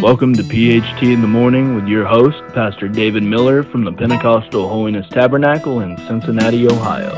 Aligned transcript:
Welcome 0.00 0.34
to 0.34 0.44
PHT 0.44 1.02
in 1.12 1.22
the 1.22 1.26
Morning 1.26 1.74
with 1.74 1.88
your 1.88 2.06
host, 2.06 2.38
Pastor 2.54 2.86
David 2.86 3.24
Miller 3.24 3.64
from 3.64 3.82
the 3.82 3.90
Pentecostal 3.90 4.68
Holiness 4.68 5.08
Tabernacle 5.08 5.80
in 5.80 5.96
Cincinnati, 6.06 6.68
Ohio. 6.68 7.10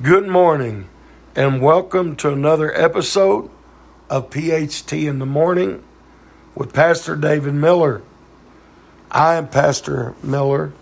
Good 0.00 0.28
morning, 0.28 0.88
and 1.34 1.60
welcome 1.60 2.14
to 2.16 2.32
another 2.32 2.72
episode 2.72 3.50
of 4.08 4.30
PHT 4.30 5.08
in 5.08 5.18
the 5.18 5.26
Morning 5.26 5.82
with 6.54 6.72
Pastor 6.72 7.16
David 7.16 7.54
Miller. 7.54 8.02
I 9.10 9.34
am 9.34 9.48
Pastor 9.48 10.14
Miller, 10.22 10.72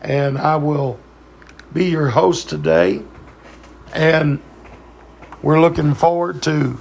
and 0.00 0.38
I 0.38 0.54
will 0.54 1.00
be 1.72 1.86
your 1.86 2.10
host 2.10 2.48
today. 2.48 3.02
And 3.92 4.40
we're 5.42 5.60
looking 5.60 5.94
forward 5.94 6.42
to 6.42 6.80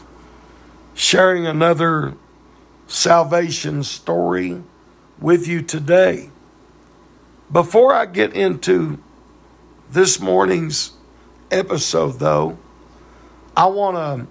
sharing 0.96 1.46
another 1.46 2.16
salvation 2.88 3.84
story 3.84 4.64
with 5.20 5.48
you 5.48 5.62
today. 5.62 6.30
Before 7.52 7.94
I 7.94 8.06
get 8.06 8.34
into 8.34 9.00
this 9.90 10.20
morning's 10.20 10.94
episode, 11.52 12.20
though, 12.20 12.58
I 13.56 13.68
want 13.68 13.98
to 13.98 14.28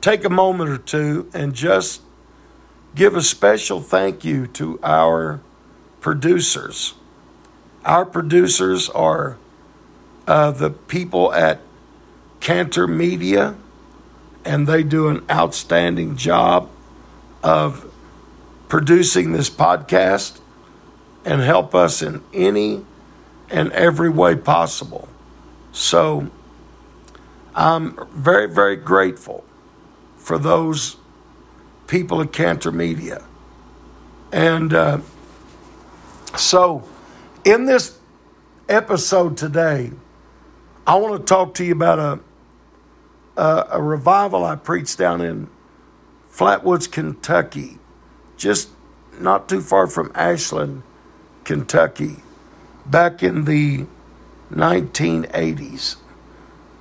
take 0.00 0.24
a 0.24 0.30
moment 0.30 0.70
or 0.70 0.78
two 0.78 1.30
and 1.32 1.54
just 1.54 2.02
give 2.94 3.14
a 3.16 3.22
special 3.22 3.80
thank 3.80 4.24
you 4.24 4.46
to 4.48 4.78
our 4.82 5.40
producers. 6.00 6.94
Our 7.84 8.04
producers 8.04 8.88
are 8.90 9.38
uh, 10.26 10.50
the 10.50 10.70
people 10.70 11.32
at 11.32 11.60
Cantor 12.44 12.86
Media, 12.86 13.56
and 14.44 14.66
they 14.66 14.82
do 14.82 15.08
an 15.08 15.24
outstanding 15.30 16.14
job 16.14 16.68
of 17.42 17.90
producing 18.68 19.32
this 19.32 19.48
podcast 19.48 20.40
and 21.24 21.40
help 21.40 21.74
us 21.74 22.02
in 22.02 22.22
any 22.34 22.84
and 23.48 23.72
every 23.72 24.10
way 24.10 24.36
possible. 24.36 25.08
So 25.72 26.30
I'm 27.54 27.98
very, 28.12 28.46
very 28.46 28.76
grateful 28.76 29.42
for 30.18 30.36
those 30.36 30.98
people 31.86 32.20
at 32.20 32.30
Cantor 32.30 32.72
Media. 32.72 33.24
And 34.32 34.74
uh, 34.74 34.98
so 36.36 36.86
in 37.42 37.64
this 37.64 37.98
episode 38.68 39.38
today, 39.38 39.92
I 40.86 40.96
want 40.96 41.18
to 41.18 41.24
talk 41.24 41.54
to 41.54 41.64
you 41.64 41.72
about 41.72 41.98
a 41.98 42.20
uh, 43.36 43.64
a 43.70 43.82
revival 43.82 44.44
I 44.44 44.56
preached 44.56 44.98
down 44.98 45.20
in 45.20 45.48
Flatwoods, 46.30 46.90
Kentucky, 46.90 47.78
just 48.36 48.68
not 49.18 49.48
too 49.48 49.60
far 49.60 49.86
from 49.86 50.10
Ashland, 50.14 50.82
Kentucky, 51.44 52.16
back 52.86 53.22
in 53.22 53.44
the 53.44 53.86
1980s. 54.50 55.96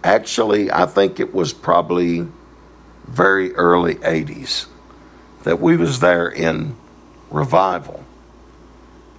Actually, 0.03 0.71
I 0.71 0.85
think 0.85 1.19
it 1.19 1.33
was 1.33 1.53
probably 1.53 2.27
very 3.05 3.53
early 3.55 3.95
80s 3.95 4.67
that 5.43 5.59
we 5.59 5.77
was 5.77 5.99
there 5.99 6.27
in 6.27 6.75
revival. 7.29 8.03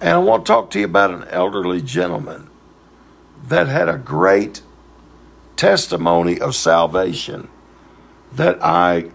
And 0.01 0.09
I 0.09 0.17
want 0.17 0.45
to 0.45 0.51
talk 0.51 0.69
to 0.71 0.79
you 0.79 0.85
about 0.85 1.11
an 1.11 1.23
elderly 1.29 1.81
gentleman 1.81 2.49
that 3.47 3.67
had 3.67 3.87
a 3.87 3.97
great 3.97 4.61
testimony 5.55 6.39
of 6.39 6.55
salvation 6.55 7.49
that 8.33 8.63
I 8.63 9.11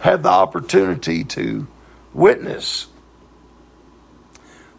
had 0.00 0.22
the 0.22 0.28
opportunity 0.28 1.24
to 1.24 1.66
witness. 2.12 2.86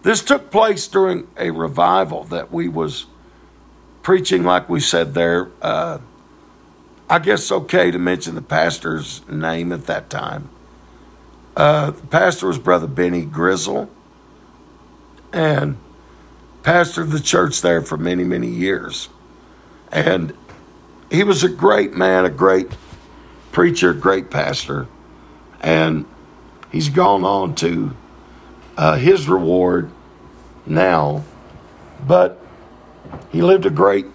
This 0.03 0.23
took 0.23 0.51
place 0.51 0.87
during 0.87 1.27
a 1.37 1.51
revival 1.51 2.23
that 2.25 2.51
we 2.51 2.67
was 2.69 3.07
preaching, 4.01 4.43
like 4.43 4.69
we 4.69 4.79
said 4.79 5.13
there. 5.13 5.49
Uh, 5.61 5.99
I 7.09 7.19
guess 7.19 7.51
okay 7.51 7.91
to 7.91 7.99
mention 7.99 8.35
the 8.35 8.41
pastor's 8.41 9.27
name 9.27 9.71
at 9.71 9.85
that 9.87 10.09
time. 10.09 10.49
Uh, 11.55 11.91
the 11.91 12.07
pastor 12.07 12.47
was 12.47 12.59
Brother 12.59 12.87
Benny 12.87 13.25
Grizzle, 13.25 13.89
and 15.33 15.77
pastored 16.63 17.11
the 17.11 17.19
church 17.19 17.61
there 17.61 17.81
for 17.81 17.97
many, 17.97 18.23
many 18.23 18.47
years. 18.47 19.09
And 19.91 20.35
he 21.09 21.23
was 21.23 21.44
a 21.44 21.50
great 21.50 21.94
man, 21.94 22.25
a 22.25 22.29
great 22.29 22.69
preacher, 23.51 23.94
great 23.94 24.29
pastor, 24.29 24.88
and 25.62 26.06
he's 26.72 26.90
gone 26.90 27.23
on 27.23 27.56
to 27.56 27.95
uh, 28.78 28.95
his 28.97 29.28
reward 29.28 29.90
now. 30.66 31.23
But 32.06 32.40
he 33.31 33.41
lived 33.41 33.66
a 33.66 33.69
great 33.69 34.06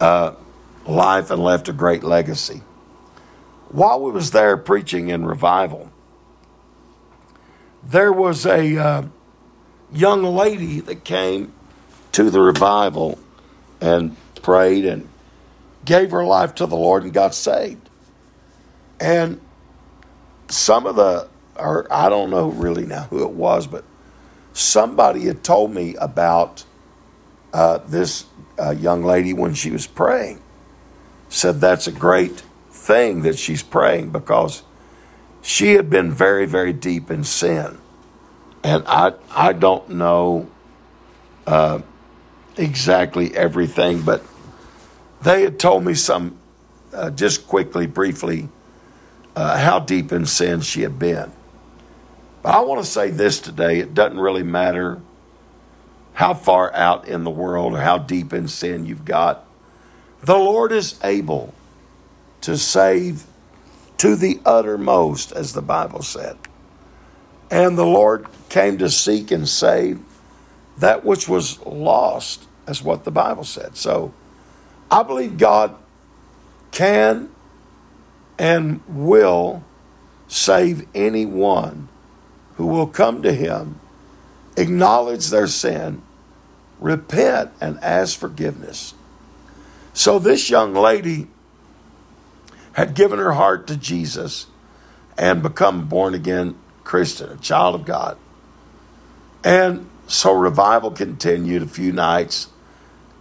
uh, 0.00 0.34
life 0.86 1.30
and 1.30 1.42
left 1.42 1.68
a 1.68 1.72
great 1.72 2.02
legacy. 2.02 2.62
While 3.68 4.02
we 4.02 4.10
was 4.10 4.30
there 4.30 4.56
preaching 4.56 5.08
in 5.08 5.24
revival, 5.26 5.90
there 7.82 8.12
was 8.12 8.46
a 8.46 8.76
uh, 8.76 9.02
young 9.92 10.22
lady 10.22 10.80
that 10.80 11.04
came 11.04 11.52
to 12.12 12.30
the 12.30 12.40
revival 12.40 13.18
and 13.80 14.16
prayed 14.42 14.84
and 14.84 15.08
gave 15.86 16.10
her 16.10 16.24
life 16.24 16.54
to 16.56 16.66
the 16.66 16.76
Lord 16.76 17.04
and 17.04 17.12
got 17.12 17.34
saved. 17.34 17.88
And 19.00 19.40
some 20.48 20.86
of 20.86 20.96
the, 20.96 21.28
or 21.56 21.86
I 21.90 22.08
don't 22.08 22.30
know 22.30 22.48
really 22.50 22.84
now 22.84 23.04
who 23.04 23.22
it 23.22 23.30
was, 23.30 23.66
but 23.66 23.84
somebody 24.52 25.24
had 25.24 25.42
told 25.42 25.72
me 25.72 25.94
about 25.96 26.64
uh, 27.52 27.78
this 27.78 28.26
uh, 28.58 28.70
young 28.70 29.02
lady 29.02 29.32
when 29.32 29.54
she 29.54 29.70
was 29.70 29.86
praying. 29.86 30.42
Said 31.28 31.60
that's 31.60 31.86
a 31.86 31.92
great 31.92 32.42
thing 32.70 33.22
that 33.22 33.38
she's 33.38 33.62
praying 33.62 34.10
because 34.10 34.62
she 35.42 35.74
had 35.74 35.90
been 35.90 36.12
very, 36.12 36.46
very 36.46 36.72
deep 36.72 37.10
in 37.10 37.24
sin. 37.24 37.78
And 38.62 38.84
I, 38.86 39.12
I 39.30 39.52
don't 39.52 39.90
know 39.90 40.48
uh, 41.46 41.80
exactly 42.56 43.36
everything, 43.36 44.02
but 44.02 44.24
they 45.22 45.42
had 45.42 45.58
told 45.58 45.84
me 45.84 45.94
some, 45.94 46.38
uh, 46.92 47.10
just 47.10 47.46
quickly, 47.46 47.86
briefly, 47.86 48.48
uh, 49.34 49.58
how 49.58 49.78
deep 49.78 50.12
in 50.12 50.26
sin 50.26 50.60
she 50.60 50.82
had 50.82 50.98
been. 50.98 51.32
But 52.42 52.54
I 52.54 52.60
want 52.60 52.82
to 52.82 52.90
say 52.90 53.10
this 53.10 53.40
today 53.40 53.80
it 53.80 53.94
doesn't 53.94 54.18
really 54.18 54.42
matter 54.42 55.00
how 56.14 56.32
far 56.32 56.72
out 56.74 57.06
in 57.06 57.24
the 57.24 57.30
world 57.30 57.74
or 57.74 57.80
how 57.80 57.98
deep 57.98 58.32
in 58.32 58.48
sin 58.48 58.86
you've 58.86 59.04
got. 59.04 59.44
The 60.22 60.38
Lord 60.38 60.72
is 60.72 60.98
able 61.04 61.52
to 62.40 62.56
save 62.56 63.26
to 63.98 64.16
the 64.16 64.40
uttermost, 64.44 65.32
as 65.32 65.52
the 65.52 65.62
Bible 65.62 66.02
said. 66.02 66.36
And 67.50 67.76
the 67.76 67.86
Lord 67.86 68.26
came 68.48 68.78
to 68.78 68.90
seek 68.90 69.30
and 69.30 69.48
save 69.48 70.00
that 70.78 71.04
which 71.04 71.28
was 71.28 71.58
lost, 71.64 72.46
as 72.66 72.82
what 72.82 73.04
the 73.04 73.10
Bible 73.10 73.44
said. 73.44 73.76
So, 73.76 74.12
I 74.90 75.02
believe 75.02 75.38
God 75.38 75.74
can 76.70 77.30
and 78.38 78.80
will 78.88 79.64
save 80.28 80.86
anyone 80.94 81.88
who 82.56 82.66
will 82.66 82.86
come 82.86 83.22
to 83.22 83.32
Him, 83.32 83.80
acknowledge 84.56 85.28
their 85.28 85.46
sin, 85.46 86.02
repent, 86.80 87.50
and 87.60 87.78
ask 87.80 88.18
forgiveness. 88.18 88.94
So, 89.94 90.18
this 90.18 90.50
young 90.50 90.74
lady 90.74 91.28
had 92.72 92.94
given 92.94 93.18
her 93.18 93.32
heart 93.32 93.66
to 93.68 93.76
Jesus 93.76 94.46
and 95.16 95.42
become 95.42 95.88
born 95.88 96.14
again 96.14 96.56
Christian, 96.84 97.30
a 97.30 97.36
child 97.36 97.74
of 97.74 97.84
God. 97.86 98.18
And 99.42 99.88
so 100.06 100.32
revival 100.32 100.90
continued 100.90 101.62
a 101.62 101.66
few 101.66 101.92
nights 101.92 102.48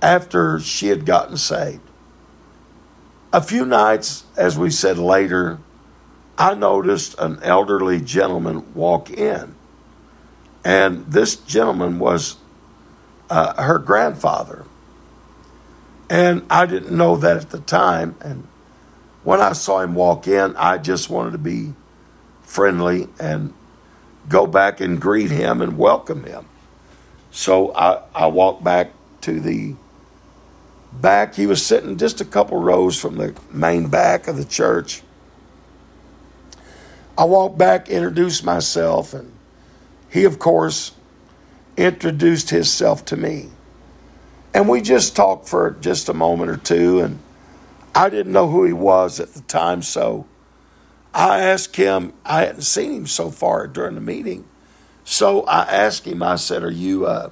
after 0.06 0.60
she 0.60 0.90
had 0.90 1.04
gotten 1.04 1.36
saved. 1.36 1.81
A 3.34 3.42
few 3.42 3.66
nights, 3.66 4.24
as 4.38 4.56
we 4.56 4.69
said 4.69 5.00
later, 5.00 5.57
I 6.38 6.54
noticed 6.54 7.16
an 7.18 7.40
elderly 7.42 8.00
gentleman 8.00 8.72
walk 8.75 9.10
in. 9.10 9.56
And 10.63 11.07
this 11.07 11.36
gentleman 11.36 11.98
was 11.98 12.38
uh, 13.31 13.60
her 13.60 13.80
grandfather. 13.80 14.66
And 16.08 16.46
I 16.51 16.68
didn't 16.68 16.96
know 16.96 17.16
that 17.16 17.38
at 17.38 17.50
the 17.50 17.60
time. 17.60 18.16
And 18.22 18.48
when 19.24 19.42
I 19.42 19.54
saw 19.54 19.80
him 19.80 19.96
walk 19.96 20.28
in, 20.28 20.56
I 20.56 20.78
just 20.78 21.10
wanted 21.10 21.31
to 21.31 21.40
be 21.40 21.74
friendly 22.44 23.10
and 23.19 23.56
go 24.30 24.46
back 24.46 24.80
and 24.80 25.01
greet 25.01 25.31
him 25.31 25.63
and 25.63 25.80
welcome 25.80 26.25
him. 26.25 26.46
So 27.31 27.74
I, 27.74 28.04
I 28.13 28.28
walked 28.28 28.63
back 28.63 28.92
to 29.22 29.40
the 29.40 29.75
back. 31.01 31.36
He 31.36 31.47
was 31.47 31.65
sitting 31.65 31.97
just 31.97 32.21
a 32.21 32.25
couple 32.25 32.59
rows 32.59 33.00
from 33.00 33.18
the 33.18 33.36
main 33.51 33.89
back 33.89 34.27
of 34.27 34.38
the 34.38 34.45
church. 34.45 35.01
I 37.18 37.24
walked 37.24 37.57
back, 37.57 37.89
introduced 37.89 38.44
myself, 38.44 39.13
and 39.13 39.31
he, 40.09 40.25
of 40.25 40.39
course, 40.39 40.94
introduced 41.77 42.50
himself 42.50 43.06
to 43.06 43.18
me. 43.18 43.50
And 44.53 44.68
we 44.69 44.81
just 44.81 45.15
talked 45.15 45.47
for 45.47 45.71
just 45.81 46.09
a 46.09 46.13
moment 46.13 46.50
or 46.50 46.57
two, 46.57 47.00
and 47.00 47.19
I 47.94 48.09
didn't 48.09 48.33
know 48.33 48.50
who 48.50 48.65
he 48.65 48.74
was 48.74 49.19
at 49.19 49.33
the 49.33 49.41
time, 49.41 49.81
so 49.81 50.25
I 51.13 51.39
asked 51.39 51.77
him, 51.77 52.13
I 52.25 52.41
hadn't 52.41 52.63
seen 52.63 52.91
him 52.91 53.07
so 53.07 53.31
far 53.31 53.68
during 53.68 53.95
the 53.95 54.01
meeting. 54.01 54.45
So 55.06 55.44
I 55.44 55.62
asked 55.62 56.06
him, 56.06 56.21
I 56.21 56.36
said, 56.36 56.63
Are 56.63 56.71
you, 56.71 57.06
uh, 57.06 57.30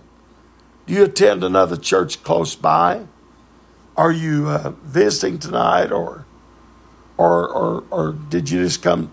do 0.85 0.93
you 0.93 1.03
attend 1.03 1.43
another 1.43 1.75
church 1.75 2.23
close 2.23 2.55
by? 2.55 3.07
Are 3.95 4.11
you 4.11 4.47
uh, 4.47 4.71
visiting 4.83 5.37
tonight, 5.37 5.91
or, 5.91 6.25
or, 7.17 7.47
or, 7.47 7.83
or 7.91 8.11
did 8.13 8.49
you 8.49 8.63
just 8.63 8.81
come 8.81 9.11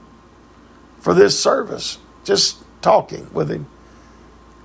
for 0.99 1.13
this 1.13 1.39
service? 1.39 1.99
Just 2.25 2.65
talking 2.81 3.33
with 3.33 3.51
him. 3.51 3.67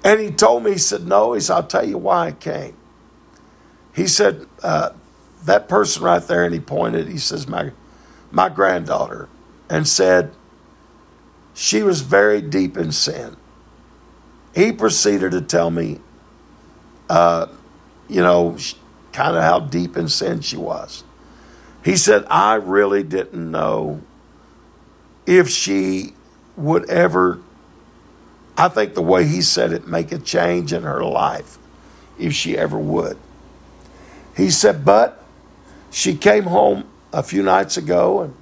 And 0.03 0.19
he 0.19 0.31
told 0.31 0.63
me, 0.63 0.73
he 0.73 0.77
said, 0.77 1.05
No, 1.07 1.33
he 1.33 1.41
said, 1.41 1.55
I'll 1.55 1.63
tell 1.63 1.87
you 1.87 1.97
why 1.97 2.27
I 2.27 2.31
came. 2.31 2.77
He 3.93 4.07
said, 4.07 4.45
uh, 4.63 4.91
That 5.43 5.67
person 5.67 6.03
right 6.03 6.21
there, 6.21 6.45
and 6.45 6.53
he 6.53 6.59
pointed, 6.59 7.07
he 7.07 7.17
says, 7.17 7.47
My, 7.47 7.71
my 8.31 8.49
granddaughter, 8.49 9.27
and 9.69 9.87
said, 9.87 10.31
She 11.53 11.83
was 11.83 12.01
very 12.01 12.41
deep 12.41 12.77
in 12.77 12.91
sin. 12.91 13.35
He 14.53 14.71
proceeded 14.71 15.31
to 15.31 15.41
tell 15.41 15.71
me, 15.71 15.99
uh, 17.09 17.47
you 18.07 18.21
know, 18.21 18.57
kind 19.15 19.37
of 19.37 19.43
how 19.43 19.61
deep 19.61 19.95
in 19.95 20.09
sin 20.09 20.41
she 20.41 20.57
was. 20.57 21.03
He 21.83 21.95
said, 21.95 22.25
I 22.29 22.55
really 22.55 23.01
didn't 23.01 23.49
know 23.49 24.01
if 25.25 25.49
she 25.49 26.13
would 26.57 26.89
ever 26.89 27.39
I 28.57 28.69
think 28.69 28.93
the 28.93 29.01
way 29.01 29.25
he 29.25 29.41
said 29.41 29.73
it 29.73 29.87
make 29.87 30.11
a 30.11 30.17
change 30.17 30.71
in 30.71 30.83
her 30.83 31.03
life 31.03 31.57
if 32.17 32.33
she 32.33 32.57
ever 32.57 32.77
would. 32.77 33.17
He 34.35 34.49
said, 34.49 34.85
but 34.85 35.21
she 35.91 36.15
came 36.15 36.45
home 36.45 36.85
a 37.11 37.21
few 37.21 37.43
nights 37.43 37.77
ago 37.77 38.21
and 38.21 38.33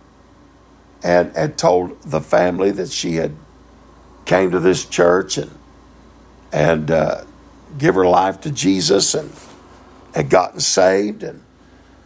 and 1.06 1.36
had 1.36 1.58
told 1.58 2.02
the 2.04 2.22
family 2.22 2.72
that 2.72 2.90
she 2.90 3.16
had 3.16 3.36
came 4.26 4.52
to 4.52 4.60
this 4.60 4.86
church 4.86 5.38
and 5.38 5.52
and 6.52 6.92
uh, 6.92 7.24
give 7.78 7.96
her 7.96 8.06
life 8.06 8.40
to 8.42 8.52
Jesus 8.52 9.16
and 9.16 9.32
had 10.14 10.30
gotten 10.30 10.60
saved 10.60 11.24
and 11.24 11.42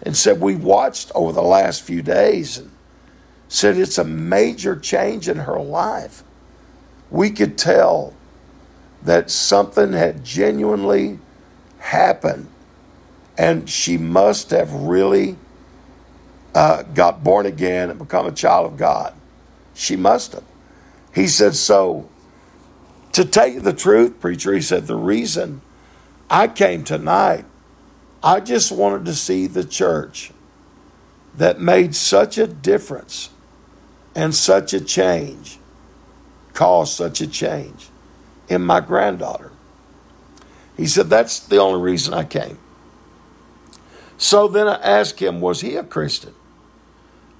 and 0.04 0.16
said 0.16 0.40
we 0.40 0.56
watched 0.56 1.12
over 1.16 1.32
the 1.32 1.42
last 1.42 1.82
few 1.82 2.02
days 2.02 2.58
and 2.58 2.72
said 3.48 3.78
it's 3.78 3.98
a 3.98 4.04
major 4.04 4.76
change 4.76 5.28
in 5.28 5.38
her 5.38 5.60
life 5.60 6.24
we 7.10 7.30
could 7.30 7.58
tell 7.58 8.14
that 9.04 9.30
something 9.30 9.94
had 9.94 10.24
genuinely 10.24 11.20
happened 11.80 12.48
and 13.38 13.70
she 13.70 13.98
must 13.98 14.50
have 14.50 14.74
really 14.74 15.38
uh, 16.56 16.82
got 16.84 17.24
born 17.24 17.46
again 17.46 17.90
and 17.90 18.00
become 18.00 18.26
a 18.26 18.32
child 18.32 18.66
of 18.66 18.78
God. 18.78 19.14
She 19.76 19.96
must 19.96 20.34
have. 20.34 20.44
He 21.14 21.28
said, 21.28 21.56
So, 21.56 22.10
to 23.12 23.24
tell 23.24 23.48
you 23.48 23.62
the 23.62 23.74
truth, 23.74 24.20
preacher, 24.20 24.54
he 24.54 24.62
said, 24.62 24.88
the 24.88 24.96
reason 24.96 25.62
I 26.30 26.48
came 26.48 26.84
tonight, 26.84 27.46
I 28.28 28.42
just 28.42 28.74
wanted 28.74 29.06
to 29.06 29.14
see 29.14 29.48
the 29.48 29.64
church 29.64 30.34
that 31.36 31.62
made 31.62 31.96
such 31.96 32.38
a 32.38 32.46
difference 32.46 33.30
and 34.16 34.36
such 34.36 34.74
a 34.74 34.82
change 34.82 35.60
caused 36.54 36.94
such 36.94 37.22
a 37.22 37.28
change 37.28 37.88
in 38.50 38.64
my 38.64 38.82
granddaughter. 38.82 39.54
He 40.76 40.88
said, 40.88 41.10
That's 41.10 41.40
the 41.40 41.56
only 41.60 41.80
reason 41.80 42.14
I 42.14 42.26
came. 42.26 42.60
So 44.18 44.50
then 44.50 44.68
I 44.68 44.76
asked 44.76 45.22
him, 45.22 45.40
Was 45.40 45.62
he 45.62 45.78
a 45.78 45.84
Christian? 45.86 46.34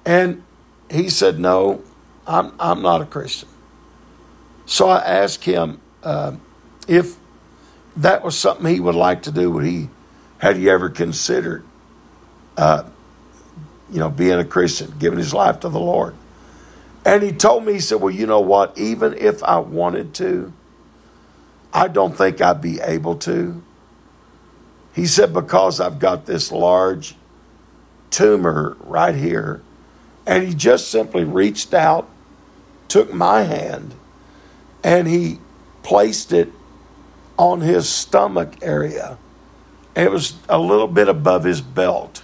And 0.06 0.42
he 0.90 1.10
said, 1.10 1.38
No, 1.38 1.82
I'm, 2.26 2.54
I'm 2.58 2.80
not 2.80 3.02
a 3.02 3.06
Christian. 3.06 3.50
So 4.64 4.88
I 4.88 5.00
asked 5.00 5.44
him 5.44 5.82
uh, 6.02 6.36
if 6.86 7.18
that 7.94 8.24
was 8.24 8.38
something 8.38 8.72
he 8.72 8.80
would 8.80 8.94
like 8.94 9.24
to 9.24 9.30
do. 9.30 9.50
Would 9.50 9.66
he, 9.66 9.90
had 10.38 10.58
you 10.58 10.70
ever 10.70 10.88
considered, 10.88 11.64
uh, 12.56 12.84
you 13.90 13.98
know, 13.98 14.10
being 14.10 14.38
a 14.38 14.44
Christian, 14.44 14.94
giving 14.98 15.18
his 15.18 15.34
life 15.34 15.60
to 15.60 15.68
the 15.68 15.80
Lord? 15.80 16.14
And 17.04 17.22
he 17.22 17.32
told 17.32 17.64
me, 17.64 17.74
he 17.74 17.80
said, 17.80 18.00
Well, 18.00 18.12
you 18.12 18.26
know 18.26 18.40
what? 18.40 18.76
Even 18.76 19.14
if 19.14 19.42
I 19.42 19.58
wanted 19.58 20.14
to, 20.14 20.52
I 21.72 21.88
don't 21.88 22.16
think 22.16 22.40
I'd 22.40 22.60
be 22.60 22.80
able 22.80 23.16
to. 23.16 23.62
He 24.94 25.06
said, 25.06 25.32
Because 25.32 25.80
I've 25.80 25.98
got 25.98 26.26
this 26.26 26.52
large 26.52 27.14
tumor 28.10 28.76
right 28.80 29.14
here. 29.14 29.62
And 30.26 30.46
he 30.46 30.54
just 30.54 30.90
simply 30.90 31.24
reached 31.24 31.72
out, 31.72 32.08
took 32.88 33.14
my 33.14 33.42
hand, 33.42 33.94
and 34.84 35.08
he 35.08 35.38
placed 35.82 36.32
it 36.32 36.52
on 37.38 37.62
his 37.62 37.88
stomach 37.88 38.56
area. 38.60 39.16
It 39.98 40.12
was 40.12 40.34
a 40.48 40.60
little 40.60 40.86
bit 40.86 41.08
above 41.08 41.42
his 41.42 41.60
belt. 41.60 42.22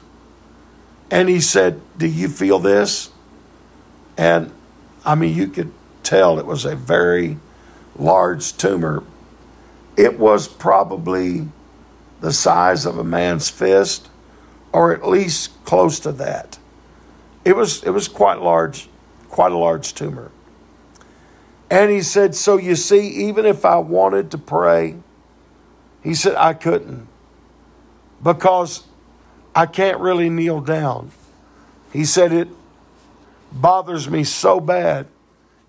And 1.11 1.29
he 1.29 1.41
said, 1.41 1.81
Do 1.99 2.07
you 2.07 2.29
feel 2.29 2.61
this? 2.61 3.11
And 4.17 4.53
I 5.05 5.17
mean, 5.17 5.37
you 5.37 5.49
could 5.49 5.73
tell 6.05 6.39
it 6.39 6.47
was 6.47 6.65
a 6.65 6.77
very 6.77 7.37
large 7.97 8.57
tumor. 8.57 9.03
It 9.97 10.21
was 10.21 10.47
probably 10.47 11.49
the 12.21 12.33
size 12.33 12.87
of 12.87 12.97
a 12.97 13.05
man's 13.05 13.51
fist, 13.51 14.09
or 14.73 14.95
at 14.95 15.07
least 15.07 15.65
close 15.65 15.99
to 16.01 16.13
that. 16.13 16.59
It 17.45 17.57
was 17.57 17.83
it 17.83 17.91
was 17.91 18.07
quite 18.07 18.41
large, 18.41 18.89
quite 19.29 19.51
a 19.51 19.59
large 19.59 19.95
tumor. 19.95 20.31
And 21.69 21.91
he 21.91 22.03
said, 22.03 22.37
So 22.37 22.57
you 22.57 22.77
see, 22.77 23.09
even 23.27 23.45
if 23.45 23.65
I 23.65 23.79
wanted 23.79 24.31
to 24.31 24.39
pray, 24.39 24.95
he 26.05 26.15
said, 26.15 26.37
I 26.37 26.55
couldn't 26.55 27.09
because 28.25 28.85
I 29.55 29.67
can't 29.67 30.01
really 30.01 30.29
kneel 30.29 30.61
down. 30.61 31.13
He 31.93 32.05
said, 32.05 32.33
It 32.33 32.49
bothers 33.53 34.11
me 34.11 34.25
so 34.25 34.59
bad 34.59 35.07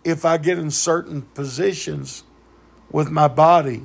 if 0.03 0.25
I 0.25 0.38
get 0.38 0.58
in 0.58 0.72
certain 0.72 1.22
positions 1.22 2.24
with 2.91 3.12
my 3.12 3.27
body. 3.27 3.84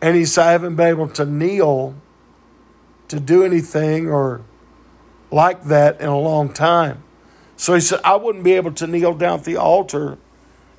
And 0.00 0.16
he 0.16 0.24
said, 0.24 0.46
I 0.46 0.52
haven't 0.52 0.76
been 0.76 0.88
able 0.88 1.08
to 1.08 1.24
kneel 1.24 1.94
to 3.08 3.20
do 3.20 3.44
anything 3.44 4.08
or 4.08 4.42
like 5.30 5.64
that 5.64 6.00
in 6.00 6.08
a 6.08 6.18
long 6.18 6.52
time. 6.52 7.02
So 7.56 7.74
he 7.74 7.80
said, 7.80 8.00
I 8.04 8.16
wouldn't 8.16 8.44
be 8.44 8.52
able 8.54 8.72
to 8.72 8.86
kneel 8.86 9.14
down 9.14 9.40
at 9.40 9.44
the 9.44 9.56
altar 9.56 10.18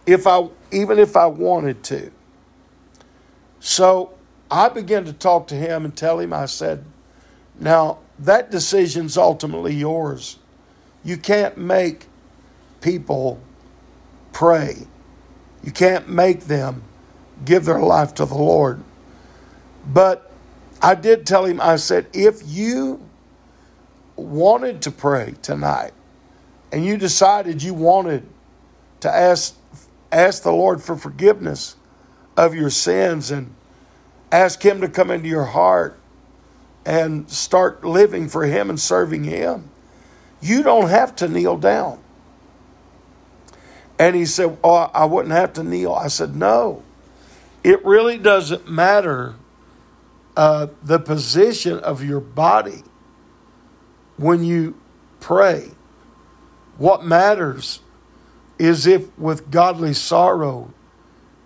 if 0.06 0.26
I 0.26 0.48
even 0.72 0.98
if 0.98 1.16
I 1.16 1.26
wanted 1.28 1.84
to. 1.84 2.12
So 3.60 4.14
I 4.52 4.70
began 4.70 5.06
to 5.06 5.14
talk 5.14 5.48
to 5.48 5.56
him 5.56 5.86
and 5.86 5.96
tell 5.96 6.20
him, 6.20 6.34
I 6.34 6.46
said, 6.46 6.84
now 7.60 8.00
that 8.20 8.52
decision's 8.52 9.18
ultimately 9.18 9.74
yours. 9.74 10.38
You 11.04 11.18
can't 11.18 11.58
make 11.58 12.08
people 12.82 13.40
pray. 14.34 14.88
You 15.64 15.72
can't 15.72 16.10
make 16.10 16.42
them 16.42 16.84
give 17.46 17.66
their 17.66 17.80
life 17.80 18.14
to 18.16 18.26
the 18.26 18.36
Lord. 18.36 18.84
But 19.86 20.32
I 20.82 20.96
did 20.96 21.26
tell 21.26 21.46
him, 21.46 21.62
I 21.62 21.78
said, 21.78 22.08
if 22.14 22.42
you 22.46 23.06
wanted 24.16 24.82
to 24.84 24.92
pray 24.92 25.36
tonight 25.42 25.94
and 26.72 26.86
you 26.86 26.98
decided 26.98 27.64
you 27.64 27.74
wanted 27.74 28.28
to 29.02 29.10
ask, 29.10 29.56
ask 30.12 30.44
the 30.44 30.52
Lord 30.52 30.82
for 30.82 30.96
forgiveness 30.96 31.76
of 32.36 32.54
your 32.54 32.70
sins 32.70 33.32
and 33.32 33.54
ask 34.32 34.62
Him 34.64 34.82
to 34.82 34.90
come 34.90 35.12
into 35.12 35.28
your 35.28 35.46
heart 35.46 36.00
and 36.86 37.30
start 37.30 37.84
living 37.84 38.30
for 38.30 38.46
Him 38.46 38.70
and 38.70 38.80
serving 38.80 39.24
Him, 39.24 39.70
you 40.42 40.64
don't 40.64 40.90
have 40.90 41.16
to 41.18 41.28
kneel 41.28 41.58
down. 41.58 42.00
And 44.00 44.16
he 44.16 44.26
said, 44.26 44.58
Oh, 44.64 44.90
I 44.94 45.06
wouldn't 45.06 45.34
have 45.34 45.54
to 45.54 45.64
kneel. 45.64 45.94
I 45.94 46.08
said, 46.08 46.36
No, 46.36 46.84
it 47.64 47.84
really 47.86 48.18
doesn't 48.18 48.70
matter 48.70 49.36
uh, 50.38 50.68
the 50.82 51.00
position 51.00 51.80
of 51.80 52.02
your 52.04 52.22
body 52.22 52.84
when 54.16 54.44
you 54.44 54.80
pray. 55.20 55.72
What 56.78 57.04
matters 57.04 57.82
is 58.58 58.88
if 58.88 59.18
with 59.20 59.52
godly 59.52 59.94
sorrow 59.94 60.74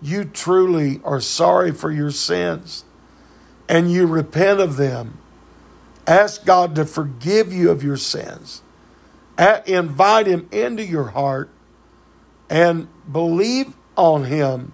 you 0.04 0.24
truly 0.24 1.00
are 1.02 1.20
sorry 1.20 1.72
for 1.72 1.90
your 1.90 2.10
sins 2.12 2.84
and 3.68 3.90
you 3.90 4.06
repent 4.06 4.60
of 4.60 4.76
them 4.76 5.18
Ask 6.06 6.44
God 6.44 6.74
to 6.74 6.84
forgive 6.84 7.52
you 7.52 7.70
of 7.70 7.82
your 7.82 7.96
sins. 7.96 8.62
Invite 9.66 10.26
Him 10.26 10.48
into 10.52 10.84
your 10.84 11.08
heart 11.08 11.50
and 12.50 12.88
believe 13.10 13.74
on 13.96 14.24
Him. 14.24 14.72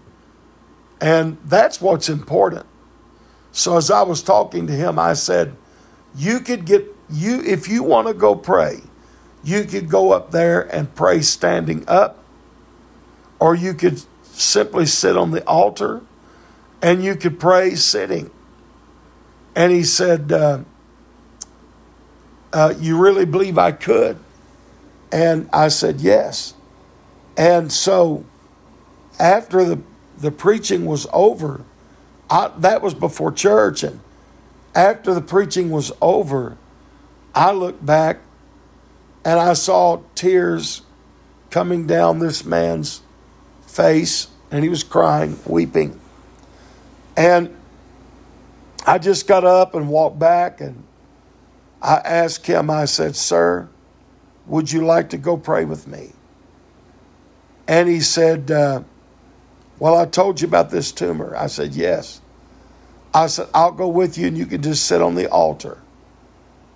And 1.01 1.39
that's 1.45 1.81
what's 1.81 2.09
important. 2.09 2.67
So 3.53 3.77
as 3.77 3.91
I 3.91 4.03
was 4.03 4.23
talking 4.23 4.67
to 4.67 4.73
him, 4.73 4.99
I 4.99 5.15
said, 5.15 5.57
You 6.15 6.41
could 6.41 6.67
get 6.67 6.87
you 7.09 7.41
if 7.43 7.69
you 7.69 7.83
want 7.83 8.07
to 8.07 8.15
go 8.15 8.37
pray, 8.37 8.81
you 9.43 9.65
could 9.65 9.89
go 9.89 10.13
up 10.13 10.31
there 10.31 10.63
and 10.73 10.95
pray 10.95 11.23
standing 11.23 11.85
up, 11.89 12.23
or 13.41 13.57
you 13.57 13.75
could 13.75 14.03
simply 14.41 14.87
sit 14.87 15.17
on 15.17 15.31
the 15.31 15.47
altar 15.47 16.03
and 16.83 17.05
you 17.05 17.15
could 17.15 17.39
pray 17.39 17.75
sitting. 17.75 18.31
And 19.55 19.73
he 19.73 19.85
said, 19.85 20.33
uh, 20.33 20.61
uh, 22.53 22.75
You 22.79 22.99
really 22.99 23.27
believe 23.27 23.59
I 23.59 23.73
could? 23.73 24.19
And 25.13 25.49
I 25.53 25.69
said, 25.69 26.01
Yes. 26.01 26.55
And 27.37 27.73
so 27.73 28.25
after 29.19 29.65
the, 29.65 29.83
the 30.19 30.31
preaching 30.31 30.87
was 30.87 31.07
over, 31.13 31.65
I, 32.29 32.51
that 32.59 32.83
was 32.83 32.95
before 32.95 33.33
church. 33.33 33.83
And 33.83 34.01
after 34.75 35.13
the 35.15 35.21
preaching 35.21 35.71
was 35.71 35.93
over, 36.01 36.57
I 37.35 37.53
looked 37.53 37.85
back 37.85 38.19
and 39.25 39.39
I 39.39 39.53
saw 39.53 40.01
tears 40.15 40.83
coming 41.51 41.87
down 41.87 42.21
this 42.21 42.45
man's 42.45 43.03
face, 43.71 44.29
and 44.51 44.63
he 44.63 44.69
was 44.69 44.85
crying, 44.85 45.39
weeping. 45.47 45.99
And 47.17 47.57
I 48.87 48.99
just 48.99 49.27
got 49.27 49.45
up 49.45 49.75
and 49.75 49.89
walked 49.89 50.19
back, 50.19 50.61
and 50.61 50.85
I 51.83 51.97
asked 51.97 52.47
him, 52.47 52.71
I 52.71 52.85
said, 52.87 53.17
Sir, 53.17 53.69
would 54.47 54.71
you 54.73 54.85
like 54.85 55.11
to 55.11 55.19
go 55.19 55.37
pray 55.37 55.65
with 55.65 55.87
me? 55.87 56.13
And 57.69 57.89
he 57.89 58.01
said, 58.01 58.51
uh, 58.51 58.83
Well, 59.79 59.97
I 59.97 60.07
told 60.07 60.41
you 60.41 60.49
about 60.49 60.71
this 60.71 60.93
tumor. 60.93 61.37
I 61.37 61.47
said, 61.47 61.75
Yes. 61.75 62.21
I 63.15 63.27
said, 63.29 63.49
I'll 63.55 63.73
go 63.73 63.89
with 63.89 64.19
you 64.19 64.29
and 64.29 64.39
you 64.39 64.47
can 64.47 64.63
just 64.63 64.87
sit 64.87 65.03
on 65.03 65.15
the 65.15 65.29
altar. 65.31 65.79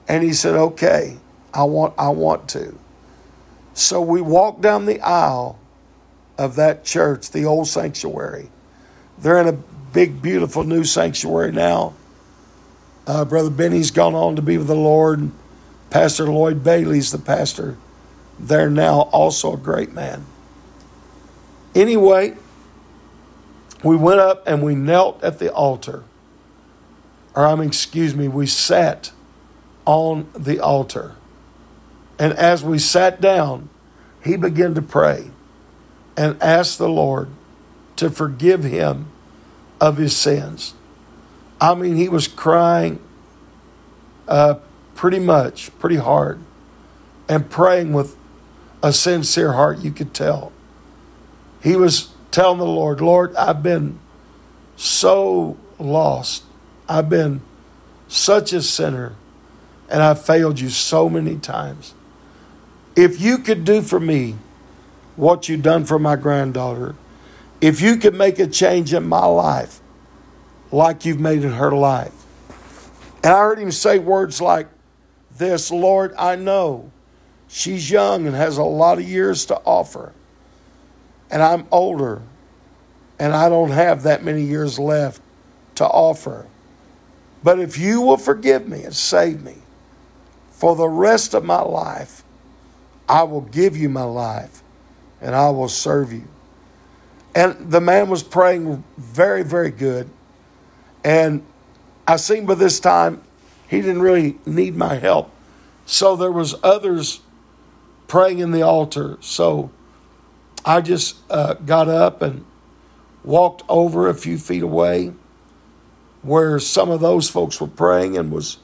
And 0.09 0.23
he 0.23 0.33
said, 0.33 0.55
Okay, 0.55 1.17
I 1.53 1.65
want 1.65 1.95
I 1.99 2.09
want 2.11 2.49
to. 2.51 2.79
So 3.75 4.01
we 4.01 4.21
walked 4.21 4.61
down 4.61 4.87
the 4.87 5.01
aisle 5.01 5.59
of 6.39 6.57
that 6.57 6.85
church, 6.85 7.31
the 7.31 7.45
old 7.45 7.69
sanctuary. 7.69 8.51
They're 9.19 9.41
in 9.41 9.49
a 9.49 9.53
big, 9.53 10.21
beautiful 10.21 10.65
new 10.65 10.85
sanctuary 10.85 11.53
now. 11.53 11.95
Uh, 13.07 13.25
Brother 13.25 13.51
Benny's 13.51 13.91
gone 13.91 14.15
on 14.15 14.37
to 14.37 14.43
be 14.43 14.59
with 14.59 14.67
the 14.67 14.75
Lord. 14.75 15.31
Pastor 15.91 16.27
Lloyd 16.27 16.65
Bailey's 16.65 17.13
the 17.13 17.19
pastor 17.19 17.77
there 18.39 18.69
now, 18.69 19.03
also 19.13 19.55
a 19.55 19.57
great 19.57 19.93
man. 19.93 20.27
Anyway, 21.75 22.37
we 23.85 23.97
went 23.97 24.21
up 24.21 24.43
and 24.47 24.63
we 24.63 24.75
knelt 24.75 25.23
at 25.23 25.39
the 25.39 25.53
altar. 25.53 26.05
Or, 27.35 27.47
I 27.47 27.55
mean, 27.55 27.69
excuse 27.69 28.15
me, 28.15 28.29
we 28.29 28.47
sat 28.47 29.13
on 29.85 30.29
the 30.35 30.59
altar. 30.61 31.15
And 32.19 32.33
as 32.33 32.65
we 32.65 32.79
sat 32.79 33.21
down, 33.21 33.69
he 34.25 34.37
began 34.37 34.75
to 34.75 34.83
pray 34.83 35.31
and 36.17 36.41
ask 36.43 36.79
the 36.79 36.89
Lord 36.89 37.29
to 37.97 38.11
forgive 38.11 38.65
him 38.65 39.07
of 39.81 39.97
his 39.97 40.17
sins. 40.17 40.75
I 41.61 41.75
mean, 41.75 41.97
he 41.97 42.09
was 42.09 42.29
crying 42.29 43.01
uh, 44.29 44.57
pretty 44.95 45.19
much, 45.19 45.77
pretty 45.79 45.97
hard, 45.97 46.41
and 47.29 47.51
praying 47.51 47.93
with 47.93 48.17
a 48.83 48.93
sincere 48.93 49.53
heart, 49.53 49.79
you 49.79 49.91
could 49.91 50.13
tell. 50.13 50.53
He 51.63 51.77
was 51.77 52.11
telling 52.31 52.59
the 52.59 52.67
Lord, 52.67 53.01
Lord, 53.01 53.35
I've 53.37 53.63
been 53.63 53.99
so 54.77 55.57
lost. 55.79 56.45
I've 56.89 57.09
been 57.09 57.41
such 58.09 58.53
a 58.53 58.61
sinner, 58.61 59.15
and 59.89 60.03
I've 60.03 60.25
failed 60.25 60.61
you 60.61 60.69
so 60.69 61.09
many 61.09 61.37
times. 61.37 61.95
If 62.95 63.21
you 63.21 63.39
could 63.39 63.65
do 63.65 63.81
for 63.81 63.99
me 63.99 64.37
what 65.17 65.49
you've 65.49 65.63
done 65.63 65.85
for 65.85 65.99
my 65.99 66.17
granddaughter, 66.17 66.95
if 67.61 67.81
you 67.81 67.97
could 67.97 68.15
make 68.15 68.39
a 68.39 68.47
change 68.47 68.93
in 68.93 69.05
my 69.05 69.25
life 69.25 69.81
like 70.73 71.05
you've 71.05 71.21
made 71.21 71.45
in 71.45 71.53
her 71.53 71.73
life. 71.73 72.13
And 73.23 73.33
I 73.33 73.39
heard 73.39 73.59
him 73.59 73.71
say 73.71 73.99
words 73.99 74.41
like 74.41 74.69
this 75.37 75.71
Lord, 75.71 76.15
I 76.19 76.37
know 76.37 76.91
she's 77.49 77.91
young 77.91 78.27
and 78.27 78.35
has 78.35 78.59
a 78.59 78.65
lot 78.65 78.99
of 78.99 79.09
years 79.09 79.47
to 79.47 79.57
offer 79.65 80.13
and 81.31 81.43
I'm 81.43 81.67
older 81.71 82.23
and 83.19 83.33
I 83.33 83.49
don't 83.49 83.71
have 83.71 84.03
that 84.05 84.25
many 84.25 84.43
years 84.43 84.79
left 84.79 85.21
to 85.77 85.87
offer. 85.87 86.47
But 87.43 87.59
if 87.59 87.79
you 87.79 88.01
will 88.01 88.17
forgive 88.17 88.69
me 88.69 88.85
and 88.85 88.95
save 88.95 89.43
me 89.43 89.57
for 90.51 90.77
the 90.77 90.89
rest 90.89 91.35
of 91.35 91.45
my 91.45 91.61
life, 91.61 92.25
I 93.09 93.23
will 93.25 93.43
give 93.43 93.77
you 93.77 93.89
my 93.89 94.05
life 94.05 94.63
and 95.25 95.35
I 95.35 95.49
will 95.49 95.71
serve 95.71 96.13
you. 96.13 96.29
And 97.35 97.73
the 97.73 97.81
man 97.81 98.11
was 98.11 98.23
praying 98.23 98.85
very, 98.99 99.43
very 99.43 99.71
good. 99.71 100.09
And 101.03 101.45
I 102.07 102.17
seen 102.17 102.45
by 102.47 102.55
this 102.55 102.79
time 102.79 103.23
he 103.67 103.81
didn't 103.81 104.03
really 104.03 104.39
need 104.45 104.77
my 104.77 104.97
help. 104.97 105.33
So 105.87 106.15
there 106.15 106.31
was 106.31 106.55
others 106.63 107.21
praying 108.07 108.39
in 108.39 108.53
the 108.53 108.63
altar. 108.63 109.17
So 109.21 109.71
I 110.65 110.83
just 110.83 111.17
uh, 111.31 111.55
got 111.55 111.89
up 111.89 112.21
and 112.21 112.45
walked 113.25 113.63
over 113.69 114.09
a 114.09 114.15
few 114.15 114.37
feet 114.37 114.63
away 114.63 115.15
where 116.21 116.59
some 116.59 116.91
of 116.91 117.01
those 117.01 117.31
folks 117.31 117.61
were 117.61 117.67
praying 117.67 118.17
and 118.19 118.31
was 118.31 118.59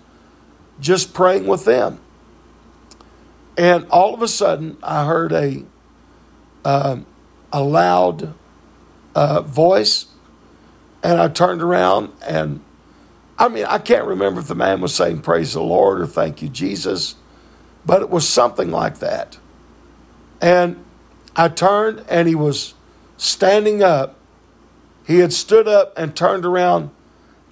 just 0.78 1.14
praying 1.14 1.46
with 1.46 1.64
them. 1.64 2.00
And 3.56 3.86
all 3.88 4.14
of 4.14 4.22
a 4.22 4.28
sudden, 4.28 4.76
I 4.82 5.06
heard 5.06 5.32
a 5.32 5.64
um, 6.64 7.06
a 7.52 7.62
loud 7.62 8.34
uh, 9.14 9.42
voice, 9.42 10.06
and 11.02 11.20
I 11.20 11.28
turned 11.28 11.62
around 11.62 12.12
and 12.26 12.62
I 13.38 13.48
mean 13.48 13.64
I 13.64 13.78
can't 13.78 14.06
remember 14.06 14.40
if 14.40 14.48
the 14.48 14.54
man 14.54 14.80
was 14.80 14.94
saying 14.94 15.22
"Praise 15.22 15.54
the 15.54 15.62
Lord" 15.62 16.00
or 16.00 16.06
"Thank 16.06 16.42
you, 16.42 16.48
Jesus," 16.48 17.14
but 17.84 18.02
it 18.02 18.10
was 18.10 18.28
something 18.28 18.70
like 18.70 18.98
that. 18.98 19.38
And 20.40 20.84
I 21.36 21.48
turned 21.48 22.04
and 22.08 22.28
he 22.28 22.34
was 22.34 22.74
standing 23.16 23.82
up. 23.82 24.16
He 25.06 25.18
had 25.18 25.32
stood 25.32 25.66
up 25.66 25.92
and 25.98 26.14
turned 26.14 26.44
around 26.44 26.90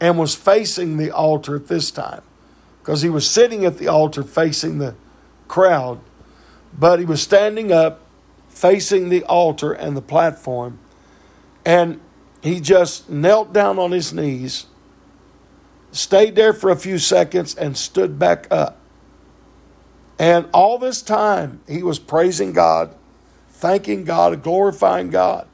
and 0.00 0.19
was 0.19 0.35
facing 0.35 0.97
the 0.97 1.11
altar 1.11 1.57
at 1.57 1.69
this 1.69 1.91
time 1.91 2.23
because 2.81 3.03
he 3.03 3.11
was 3.11 3.29
sitting 3.29 3.65
at 3.65 3.79
the 3.79 3.88
altar 3.88 4.23
facing 4.23 4.79
the 4.79 4.95
crowd, 5.49 6.00
but 6.79 6.99
he 6.99 7.05
was 7.05 7.21
standing 7.21 7.73
up 7.73 8.00
facing 8.61 9.09
the 9.09 9.25
altar 9.25 9.73
and 9.73 9.97
the 9.97 10.03
platform. 10.03 10.79
And 11.65 12.00
he 12.43 12.61
just 12.61 13.11
knelt 13.11 13.53
down 13.53 13.79
on 13.79 13.93
his 13.93 14.12
knees, 14.12 14.67
stayed 15.93 16.37
there 16.37 16.53
for 16.53 16.71
a 16.71 16.77
few 16.77 16.99
seconds, 16.99 17.55
and 17.55 17.77
stood 17.77 18.19
back 18.19 18.47
up. 18.50 18.79
And 20.19 20.49
all 20.53 20.79
this 20.79 21.03
time, 21.03 21.61
he 21.69 21.83
was 21.83 21.99
praising 21.99 22.53
God 22.53 22.95
thanking 23.59 24.05
God, 24.05 24.41
glorifying 24.43 25.11
God. 25.11 25.49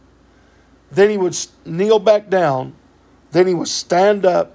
Then 0.90 1.08
he 1.08 1.16
would 1.16 1.34
kneel 1.64 1.99
back 1.99 2.28
down. 2.28 2.75
Then 3.32 3.46
he 3.46 3.54
would 3.54 3.68
stand 3.68 4.26
up 4.26 4.54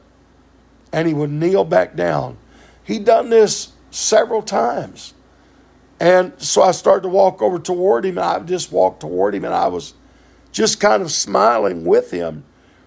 and 0.94 1.08
he 1.08 1.14
would 1.16 1.32
kneel 1.32 1.64
back 1.66 1.96
down. 1.96 2.38
He'd 2.84 3.06
done 3.06 3.30
this 3.30 3.74
several 3.90 4.44
times. 4.44 5.14
And 6.00 6.34
so 6.38 6.62
I 6.62 6.72
started 6.72 7.04
to 7.04 7.10
walk 7.10 7.42
over 7.42 7.60
toward 7.60 8.06
him, 8.06 8.18
and 8.18 8.26
I 8.26 8.40
just 8.40 8.72
walked 8.72 9.02
toward 9.02 9.36
him, 9.36 9.44
and 9.44 9.54
I 9.54 9.68
was 9.68 9.94
just 10.52 10.80
kind 10.80 11.02
of 11.02 11.12
smiling 11.12 11.86
with 11.86 12.12
him, 12.12 12.46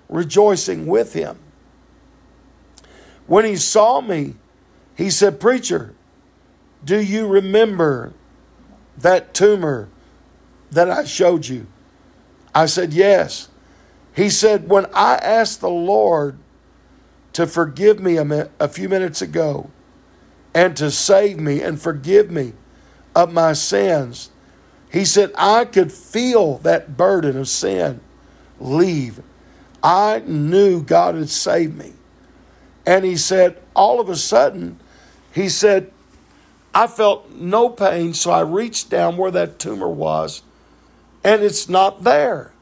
rejoicing 0.09 0.87
with 0.87 1.13
him. 1.13 1.39
When 3.27 3.45
he 3.45 3.57
saw 3.57 4.01
me, 4.01 4.37
he 4.97 5.11
said, 5.11 5.41
Preacher, 5.41 5.95
do 6.85 7.01
you 7.01 7.27
remember 7.27 8.13
that 8.99 9.35
tumor 9.35 9.89
that 10.71 10.91
I 10.91 11.05
showed 11.05 11.47
you? 11.47 11.67
I 12.55 12.67
said, 12.67 12.93
Yes. 12.93 13.49
He 14.15 14.29
said, 14.29 14.69
When 14.69 14.87
I 14.93 15.15
asked 15.17 15.61
the 15.61 15.71
Lord 15.71 16.39
to 17.33 17.47
forgive 17.47 18.01
me 18.01 18.17
a, 18.19 18.69
few 18.69 18.89
minutes 18.89 19.23
ago 19.23 19.71
and 20.55 20.77
to 20.77 20.91
save 20.91 21.41
me 21.41 21.63
and 21.63 21.81
forgive 21.81 22.31
me 22.31 22.53
of 23.15 23.33
my 23.33 23.53
sins, 23.53 24.31
he 24.91 25.05
said, 25.05 25.33
I 25.37 25.65
could 25.65 25.93
feel 25.93 26.59
that 26.59 26.97
burden 26.97 27.39
of 27.39 27.49
sin 27.49 28.01
leave. 28.61 29.21
I 29.83 30.23
knew 30.27 30.83
God 30.83 31.15
had 31.15 31.31
saved 31.31 31.77
me. 31.77 31.95
And 32.87 33.05
he 33.05 33.17
said, 33.17 33.61
all 33.75 34.01
of 34.01 34.09
a 34.09 34.17
sudden, 34.17 34.81
he 35.33 35.49
said, 35.49 35.91
I 36.75 36.87
felt 36.87 37.31
no 37.31 37.69
pain, 37.69 38.15
so 38.15 38.31
I 38.31 38.41
reached 38.41 38.91
down 38.91 39.17
where 39.17 39.31
that 39.31 39.59
tumor 39.59 39.89
was, 39.89 40.43
and 41.23 41.43
it's 41.43 41.69
not 41.69 42.03
there. 42.03 42.53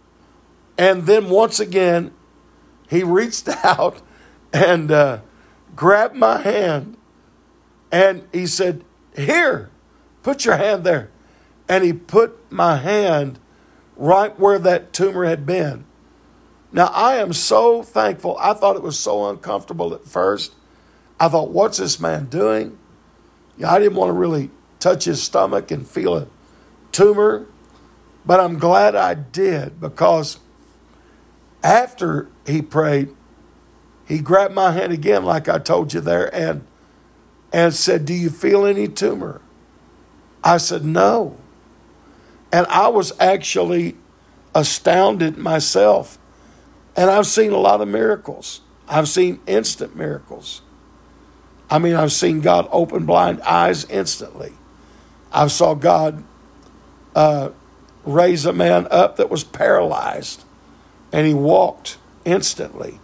And 0.76 1.06
then 1.06 1.28
once 1.28 1.60
again, 1.60 2.12
he 2.88 3.02
reached 3.02 3.48
out 3.64 4.02
and 4.52 4.90
uh, 4.90 5.20
grabbed 5.76 6.16
my 6.16 6.40
hand, 6.40 6.96
and 7.92 8.26
he 8.32 8.46
said, 8.46 8.84
Here, 9.16 9.70
put 10.22 10.44
your 10.44 10.56
hand 10.56 10.84
there. 10.84 11.10
And 11.68 11.84
he 11.84 11.92
put 11.92 12.50
my 12.50 12.76
hand 12.76 13.38
right 13.96 14.38
where 14.38 14.58
that 14.58 14.92
tumor 14.92 15.24
had 15.24 15.46
been. 15.46 15.84
Now, 16.72 16.86
I 16.86 17.16
am 17.16 17.32
so 17.32 17.82
thankful. 17.82 18.36
I 18.38 18.54
thought 18.54 18.76
it 18.76 18.82
was 18.82 18.98
so 18.98 19.28
uncomfortable 19.28 19.92
at 19.94 20.06
first. 20.06 20.54
I 21.18 21.28
thought, 21.28 21.50
what's 21.50 21.78
this 21.78 22.00
man 22.00 22.26
doing? 22.26 22.78
I 23.64 23.78
didn't 23.78 23.96
want 23.96 24.08
to 24.08 24.14
really 24.14 24.50
touch 24.78 25.04
his 25.04 25.22
stomach 25.22 25.70
and 25.70 25.86
feel 25.86 26.16
a 26.16 26.26
tumor, 26.92 27.46
but 28.24 28.40
I'm 28.40 28.58
glad 28.58 28.94
I 28.96 29.14
did 29.14 29.80
because 29.80 30.38
after 31.62 32.28
he 32.46 32.62
prayed, 32.62 33.14
he 34.06 34.18
grabbed 34.18 34.54
my 34.54 34.72
hand 34.72 34.92
again, 34.92 35.24
like 35.24 35.48
I 35.48 35.58
told 35.58 35.92
you 35.92 36.00
there, 36.00 36.34
and 36.34 36.66
and 37.52 37.74
said, 37.74 38.04
Do 38.04 38.14
you 38.14 38.30
feel 38.30 38.64
any 38.64 38.88
tumor? 38.88 39.40
I 40.42 40.56
said, 40.58 40.84
No. 40.84 41.36
And 42.52 42.66
I 42.66 42.88
was 42.88 43.12
actually 43.20 43.96
astounded 44.54 45.38
myself. 45.38 46.18
And 46.96 47.08
I've 47.08 47.26
seen 47.26 47.52
a 47.52 47.58
lot 47.58 47.80
of 47.80 47.88
miracles. 47.88 48.60
I've 48.88 49.08
seen 49.08 49.40
instant 49.46 49.94
miracles. 49.94 50.62
I 51.70 51.78
mean, 51.78 51.94
I've 51.94 52.10
seen 52.10 52.40
God 52.40 52.68
open 52.72 53.06
blind 53.06 53.40
eyes 53.42 53.84
instantly. 53.84 54.52
I 55.32 55.46
saw 55.46 55.74
God 55.74 56.24
uh, 57.14 57.50
raise 58.04 58.44
a 58.44 58.52
man 58.52 58.88
up 58.90 59.16
that 59.16 59.30
was 59.30 59.44
paralyzed 59.44 60.44
and 61.12 61.26
he 61.26 61.34
walked 61.34 61.98
instantly. 62.24 62.98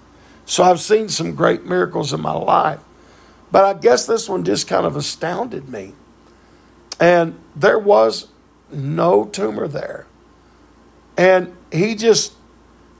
So 0.44 0.64
I've 0.64 0.80
seen 0.80 1.08
some 1.08 1.34
great 1.34 1.64
miracles 1.64 2.12
in 2.12 2.20
my 2.20 2.32
life. 2.32 2.80
But 3.50 3.64
I 3.64 3.78
guess 3.78 4.06
this 4.06 4.28
one 4.28 4.44
just 4.44 4.66
kind 4.66 4.86
of 4.86 4.96
astounded 4.96 5.68
me. 5.68 5.94
And 6.98 7.38
there 7.54 7.78
was 7.78 8.28
no 8.70 9.26
tumor 9.26 9.68
there. 9.68 10.06
And 11.16 11.56
he 11.72 11.94
just 11.94 12.34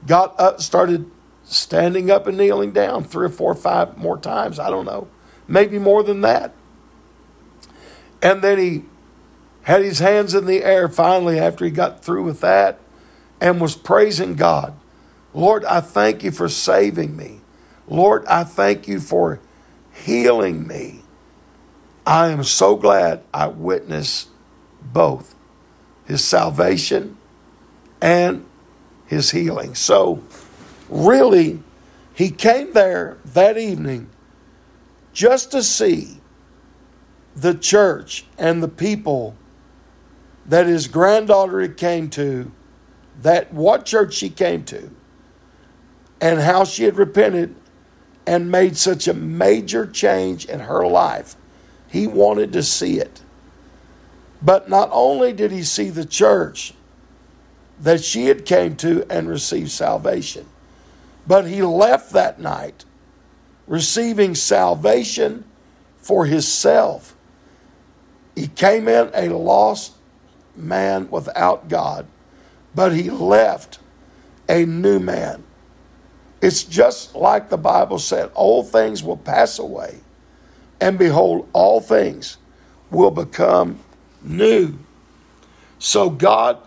got 0.07 0.38
up, 0.38 0.61
started 0.61 1.11
standing 1.45 2.11
up 2.11 2.26
and 2.26 2.37
kneeling 2.37 2.73
down 2.73 3.05
three 3.05 3.26
or 3.26 3.31
four 3.31 3.53
or 3.53 3.57
five 3.57 3.97
more 3.97 4.19
times. 4.19 4.59
I 4.59 4.71
don't 4.71 4.85
know 4.85 5.09
maybe 5.49 5.79
more 5.79 6.03
than 6.03 6.21
that. 6.23 6.53
And 8.23 8.43
then 8.43 8.59
he 8.59 8.85
had 9.62 9.83
his 9.83 9.99
hands 9.99 10.35
in 10.35 10.47
the 10.47 10.62
air 10.65 10.88
finally 10.88 11.38
after 11.38 11.65
he 11.65 11.71
got 11.71 12.05
through 12.05 12.25
with 12.25 12.41
that 12.41 12.79
and 13.41 13.61
was 13.61 13.76
praising 13.76 14.35
God. 14.35 14.75
Lord, 15.35 15.65
I 15.65 15.81
thank 15.81 16.25
you 16.25 16.31
for 16.31 16.49
saving 16.49 17.17
me. 17.17 17.41
Lord, 17.88 18.25
I 18.26 18.45
thank 18.45 18.88
you 18.88 19.00
for 19.00 19.41
healing 19.93 20.67
me. 20.67 21.03
I 22.07 22.29
am 22.29 22.45
so 22.45 22.77
glad 22.77 23.25
I 23.35 23.49
witnessed 23.49 24.29
both 24.81 25.35
his 26.05 26.25
salvation 26.25 27.17
and 28.01 28.47
his 29.07 29.33
healing. 29.33 29.75
So, 29.75 30.23
really, 30.89 31.63
he 32.15 32.31
came 32.31 32.73
there 32.75 33.19
that 33.25 33.59
evening 33.59 34.09
just 35.13 35.51
to 35.51 35.65
see 35.65 36.21
the 37.35 37.55
church 37.55 38.25
and 38.39 38.63
the 38.63 38.69
people 38.69 39.37
that 40.47 40.67
his 40.67 40.87
granddaughter 40.87 41.61
had 41.61 41.77
came 41.77 42.09
to, 42.11 42.53
that 43.21 43.52
what 43.52 43.85
church 43.85 44.15
she 44.15 44.30
came 44.30 44.63
to, 44.65 44.91
and 46.21 46.41
how 46.41 46.63
she 46.63 46.85
had 46.85 46.97
repented 46.97 47.57
and 48.26 48.50
made 48.50 48.76
such 48.76 49.09
a 49.09 49.15
major 49.15 49.87
change 49.87 50.45
in 50.45 50.61
her 50.61 50.87
life. 50.87 51.35
He 51.97 52.06
wanted 52.06 52.52
to 52.52 52.63
see 52.63 52.99
it. 52.99 53.23
But 54.43 54.69
not 54.69 54.91
only 54.93 55.32
did 55.32 55.50
he 55.50 55.63
see 55.63 55.89
the 55.89 56.04
church 56.04 56.75
that 57.80 58.04
she 58.04 58.26
had 58.26 58.45
came 58.45 58.76
to 58.76 59.06
and 59.11 59.26
received 59.26 59.71
salvation, 59.71 60.47
but 61.26 61.47
he 61.47 61.63
left 61.63 62.13
that 62.13 62.39
night 62.39 62.85
receiving 63.67 64.35
salvation 64.35 65.45
for 65.97 66.26
himself. 66.26 67.17
He 68.35 68.47
came 68.47 68.89
in 68.89 69.11
a 69.15 69.30
lost 69.30 69.95
man 70.54 71.09
without 71.11 71.69
God, 71.71 72.06
but 72.75 72.95
he 72.95 73.09
left 73.09 73.78
a 74.50 74.67
new 74.67 74.99
man. 74.99 75.45
It's 76.43 76.63
just 76.63 77.15
like 77.15 77.49
the 77.49 77.56
Bible 77.56 77.99
said 77.99 78.30
old 78.35 78.69
things 78.69 79.02
will 79.02 79.17
pass 79.17 79.59
away, 79.59 80.00
and 80.80 80.99
behold, 80.99 81.49
all 81.52 81.80
things 81.80 82.39
will 82.91 83.10
become 83.10 83.78
new. 84.23 84.78
So 85.78 86.10
God 86.10 86.58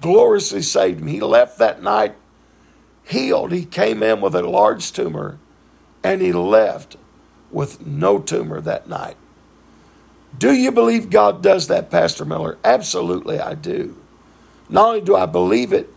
gloriously 0.00 0.62
saved 0.62 1.00
him. 1.00 1.06
He 1.06 1.20
left 1.20 1.58
that 1.58 1.82
night 1.82 2.14
healed. 3.04 3.52
He 3.52 3.64
came 3.64 4.02
in 4.02 4.20
with 4.20 4.34
a 4.34 4.42
large 4.42 4.92
tumor 4.92 5.38
and 6.02 6.22
he 6.22 6.32
left 6.32 6.96
with 7.50 7.86
no 7.86 8.18
tumor 8.18 8.60
that 8.60 8.88
night. 8.88 9.16
Do 10.38 10.52
you 10.54 10.70
believe 10.70 11.10
God 11.10 11.42
does 11.42 11.66
that, 11.68 11.90
Pastor 11.90 12.24
Miller? 12.24 12.56
Absolutely, 12.64 13.40
I 13.40 13.54
do. 13.54 13.96
Not 14.68 14.86
only 14.86 15.00
do 15.00 15.16
I 15.16 15.26
believe 15.26 15.72
it, 15.72 15.92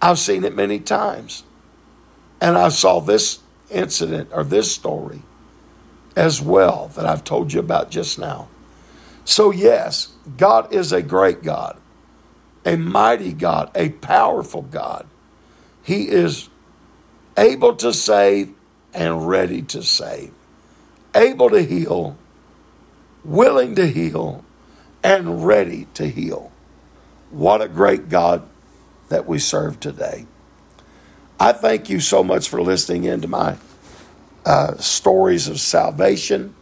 I've 0.00 0.18
seen 0.18 0.44
it 0.44 0.54
many 0.56 0.80
times. 0.80 1.44
And 2.40 2.56
I 2.56 2.70
saw 2.70 3.00
this 3.00 3.40
incident 3.70 4.30
or 4.32 4.44
this 4.44 4.72
story 4.72 5.22
as 6.16 6.40
well 6.40 6.88
that 6.94 7.06
I've 7.06 7.24
told 7.24 7.52
you 7.52 7.60
about 7.60 7.90
just 7.90 8.18
now. 8.18 8.48
So, 9.24 9.50
yes, 9.50 10.12
God 10.36 10.72
is 10.72 10.92
a 10.92 11.02
great 11.02 11.42
God, 11.42 11.78
a 12.64 12.76
mighty 12.76 13.32
God, 13.32 13.70
a 13.74 13.90
powerful 13.90 14.62
God. 14.62 15.06
He 15.82 16.08
is 16.08 16.48
able 17.36 17.74
to 17.76 17.92
save 17.92 18.52
and 18.92 19.26
ready 19.26 19.62
to 19.62 19.82
save, 19.82 20.32
able 21.14 21.50
to 21.50 21.62
heal, 21.62 22.16
willing 23.24 23.74
to 23.76 23.86
heal, 23.86 24.44
and 25.02 25.46
ready 25.46 25.86
to 25.94 26.08
heal. 26.08 26.52
What 27.30 27.60
a 27.60 27.68
great 27.68 28.08
God 28.08 28.46
that 29.08 29.26
we 29.26 29.38
serve 29.38 29.80
today. 29.80 30.26
I 31.40 31.52
thank 31.52 31.90
you 31.90 32.00
so 32.00 32.22
much 32.22 32.48
for 32.48 32.62
listening 32.62 33.04
into 33.04 33.28
my 33.28 33.56
uh, 34.44 34.76
stories 34.76 35.48
of 35.48 35.60
salvation 35.60 36.54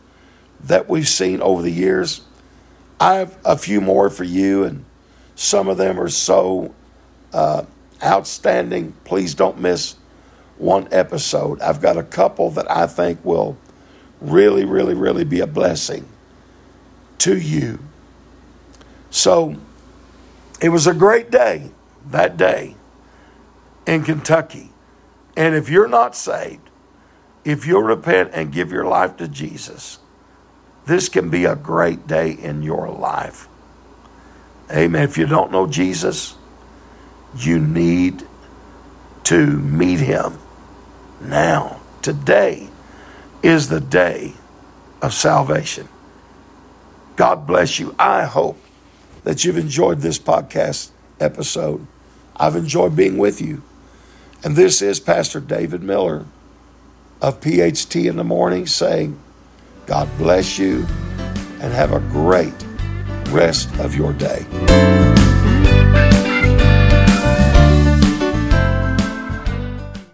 that 0.64 0.88
we've 0.88 1.08
seen 1.08 1.42
over 1.42 1.62
the 1.62 1.72
years. 1.72 2.22
I 3.00 3.14
have 3.14 3.36
a 3.44 3.58
few 3.58 3.80
more 3.80 4.10
for 4.10 4.24
you, 4.24 4.64
and 4.64 4.84
some 5.34 5.68
of 5.68 5.76
them 5.76 5.98
are 5.98 6.08
so 6.08 6.74
uh, 7.32 7.64
outstanding. 8.02 8.94
Please 9.04 9.34
don't 9.34 9.58
miss 9.58 9.96
one 10.58 10.86
episode. 10.92 11.60
I've 11.60 11.80
got 11.80 11.96
a 11.96 12.02
couple 12.02 12.50
that 12.50 12.70
I 12.70 12.86
think 12.86 13.24
will 13.24 13.56
really, 14.20 14.64
really, 14.64 14.94
really 14.94 15.24
be 15.24 15.40
a 15.40 15.46
blessing 15.46 16.08
to 17.18 17.36
you. 17.36 17.80
So 19.10 19.56
it 20.60 20.68
was 20.68 20.86
a 20.86 20.94
great 20.94 21.30
day 21.30 21.70
that 22.06 22.36
day 22.36 22.76
in 23.86 24.04
Kentucky. 24.04 24.70
And 25.36 25.54
if 25.54 25.68
you're 25.68 25.88
not 25.88 26.14
saved, 26.14 26.70
if 27.44 27.66
you'll 27.66 27.82
repent 27.82 28.30
and 28.32 28.52
give 28.52 28.70
your 28.70 28.84
life 28.84 29.16
to 29.16 29.28
Jesus, 29.28 29.98
this 30.86 31.08
can 31.08 31.30
be 31.30 31.44
a 31.44 31.56
great 31.56 32.06
day 32.06 32.32
in 32.32 32.62
your 32.62 32.88
life. 32.88 33.48
Amen. 34.70 35.02
If 35.02 35.18
you 35.18 35.26
don't 35.26 35.52
know 35.52 35.66
Jesus, 35.66 36.36
you 37.36 37.58
need 37.58 38.26
to 39.24 39.46
meet 39.46 40.00
him 40.00 40.38
now. 41.20 41.80
Today 42.00 42.68
is 43.42 43.68
the 43.68 43.80
day 43.80 44.34
of 45.00 45.12
salvation. 45.12 45.88
God 47.16 47.46
bless 47.46 47.78
you. 47.78 47.94
I 47.98 48.24
hope 48.24 48.58
that 49.24 49.44
you've 49.44 49.58
enjoyed 49.58 50.00
this 50.00 50.18
podcast 50.18 50.90
episode. 51.20 51.86
I've 52.36 52.56
enjoyed 52.56 52.96
being 52.96 53.18
with 53.18 53.40
you. 53.40 53.62
And 54.42 54.56
this 54.56 54.82
is 54.82 54.98
Pastor 54.98 55.38
David 55.38 55.82
Miller 55.82 56.26
of 57.22 57.40
PHT 57.40 58.08
in 58.08 58.16
the 58.16 58.24
morning 58.24 58.66
saying, 58.66 59.18
God 59.86 60.08
bless 60.18 60.58
you 60.58 60.84
and 61.60 61.72
have 61.72 61.92
a 61.92 62.00
great 62.00 62.52
rest 63.30 63.72
of 63.78 63.94
your 63.94 64.12
day. 64.12 64.44